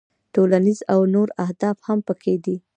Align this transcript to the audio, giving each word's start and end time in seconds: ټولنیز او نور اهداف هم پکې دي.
ټولنیز 0.33 0.79
او 0.93 0.99
نور 1.13 1.27
اهداف 1.45 1.77
هم 1.87 1.99
پکې 2.07 2.35
دي. 2.43 2.55